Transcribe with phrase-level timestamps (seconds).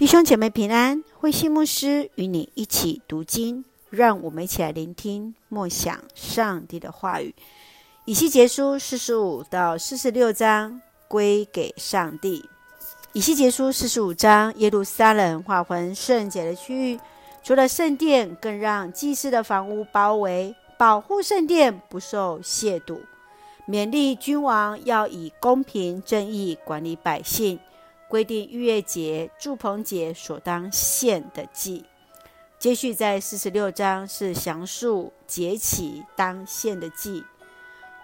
[0.00, 7.34] 弟兄姐妹平安，慧馨牧师与你一起读经，让我们一起来聆听默想上帝的话语。
[8.06, 12.48] 以西结书四十五到四十六章归给上帝。
[13.12, 17.00] 以西结书四十五章，耶路撒冷划分圣洁的区域，
[17.42, 23.00] 除了圣殿，更让祭司的房屋包围，保护圣殿不受亵渎。
[23.68, 27.60] 勉励君王要以公平正义管理百姓。
[28.10, 31.84] 规定逾越节、祝棚节所当献的祭。
[32.58, 37.24] 接续在四十六章是详述节期当献的祭，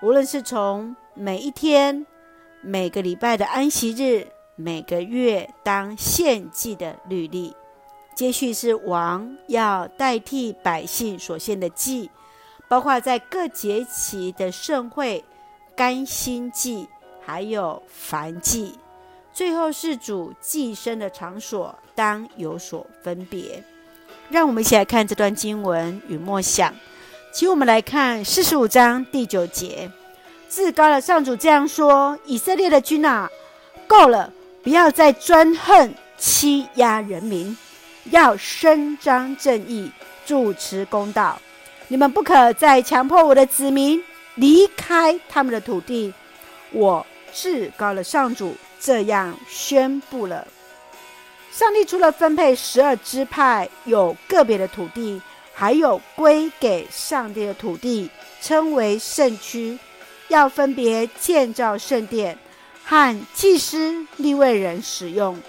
[0.01, 2.07] 无论是从每一天、
[2.63, 7.55] 每个礼拜的安息日、每个月当献祭的律例。
[8.15, 12.11] 接续是王要代替百姓所献的祭，
[12.67, 15.23] 包括在各节期的盛会、
[15.77, 16.89] 甘心祭，
[17.21, 18.79] 还有燔祭。
[19.37, 23.63] 最后是主寄生的场所，当有所分别。
[24.31, 26.75] 让我们一起来看这段经文与默想。
[27.35, 29.91] 请我们来看四十五章第九节：
[30.49, 33.31] 至高的上主这样说：“以色列的君啊，
[33.87, 34.33] 够了！
[34.63, 37.55] 不要再专横欺压人民，
[38.05, 39.93] 要伸张正义，
[40.25, 41.39] 主持公道。
[41.89, 44.03] 你们不可再强迫我的子民
[44.37, 46.15] 离开他们的土地。
[46.73, 50.47] 我至高的上主。”这样宣布了：
[51.53, 55.21] 上帝除了分配十二支派有个别的土地，
[55.55, 58.11] 还有归给上帝的土地，
[58.43, 59.79] 称为圣区，
[60.29, 62.39] 要分别建造圣殿
[62.85, 65.41] 和祭司立位人使用。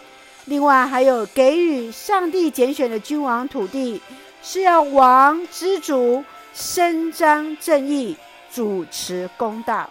[0.46, 4.02] 另外，还有给予上帝拣选的君王土地，
[4.42, 8.16] 是要王之主伸张正义，
[8.50, 9.90] 主持公道。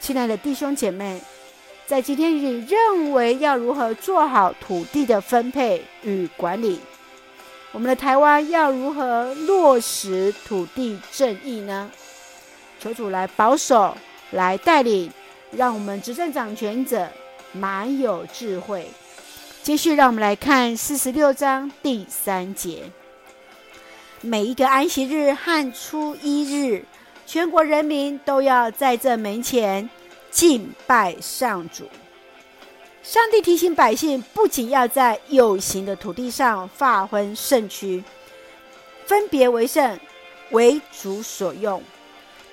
[0.00, 1.22] 亲爱的弟兄姐妹。
[1.90, 6.78] 在今天，你认为要如何做好土地的分配与管理？
[7.72, 11.90] 我们的台湾要如何落实土地正义呢？
[12.78, 13.96] 求主来保守，
[14.30, 15.10] 来带领，
[15.50, 17.08] 让我们执政掌权者
[17.50, 18.86] 满有智慧。
[19.64, 22.84] 继续，让我们来看四十六章第三节：
[24.20, 26.84] 每一个安息日和初一日，
[27.26, 29.90] 全国人民都要在这门前。
[30.30, 31.88] 敬拜上主，
[33.02, 38.02] 上帝提醒百姓，不仅要在有形的土地上划分圣区，
[39.06, 39.98] 分别为圣，
[40.50, 41.82] 为主所用，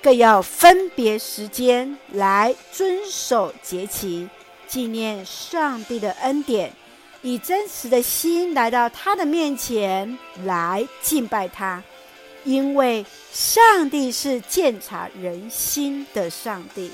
[0.02, 4.28] 更要分别时间来遵守节期，
[4.66, 6.72] 纪念上帝的恩典，
[7.22, 11.82] 以真实的心来到他的面前来敬拜他，
[12.44, 16.90] 因为上帝是鉴察人心的上帝。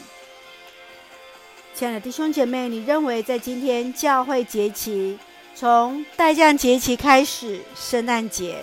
[1.74, 5.18] 亲爱的弟兄姐妹，你认为在今天教会节期，
[5.56, 8.58] 从待降节期开始，圣诞节、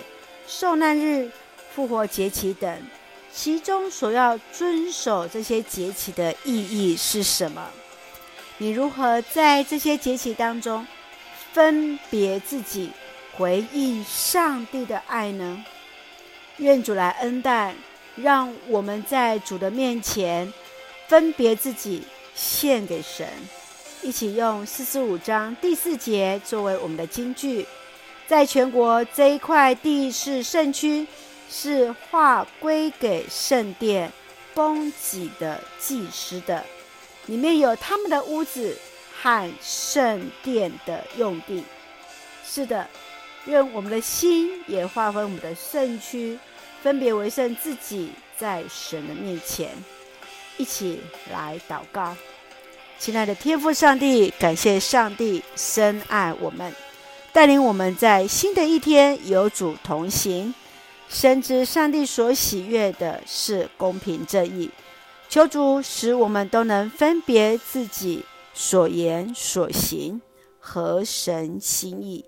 [0.46, 1.30] 受难日、
[1.74, 2.74] 复活节期等，
[3.30, 7.68] 其中所要遵守这些节期的意义是什么？
[8.56, 10.86] 你如何在这些节期当中
[11.52, 12.88] 分别自己，
[13.36, 15.62] 回应上帝的爱呢？
[16.56, 17.74] 愿主来恩待，
[18.16, 20.50] 让我们在主的面前
[21.08, 22.02] 分别自己。
[22.34, 23.28] 献给神，
[24.02, 27.66] 一起用四十五章第四节作为我们的金句。
[28.26, 31.06] 在全国这一块地是圣区，
[31.50, 34.10] 是划归给圣殿
[34.54, 36.64] 供给的祭司的，
[37.26, 38.78] 里面有他们的屋子
[39.20, 41.62] 和圣殿的用地。
[42.44, 42.88] 是的，
[43.44, 46.38] 愿我们的心也划分我们的圣区，
[46.82, 49.70] 分别为圣自己，在神的面前。
[50.58, 52.14] 一起来祷告，
[52.98, 56.72] 亲爱的天父上帝，感谢上帝深爱我们，
[57.32, 60.54] 带领我们在新的一天有主同行，
[61.08, 64.70] 深知上帝所喜悦的是公平正义。
[65.28, 70.20] 求主使我们都能分别自己所言所行
[70.58, 72.24] 合神心意。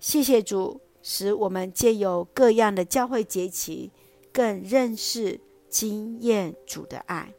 [0.00, 3.92] 谢谢主，使我们借由各样的教会节期，
[4.32, 7.32] 更认识经验主的爱。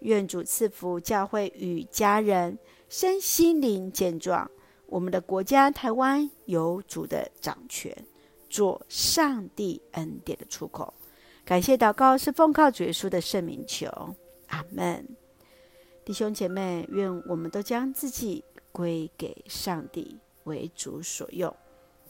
[0.00, 2.58] 愿主赐福教会与家人
[2.88, 4.50] 身心灵健壮。
[4.86, 7.96] 我们的国家台湾有主的掌权，
[8.48, 10.94] 做上帝恩典的出口。
[11.44, 13.88] 感谢祷告是奉靠主耶稣的圣名求，
[14.48, 15.06] 阿门。
[16.04, 21.54] 弟兄姐妹，愿我们都将自己归给上帝，为主所用。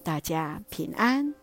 [0.03, 1.35] 大家平安。